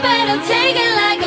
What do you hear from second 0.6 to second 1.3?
it like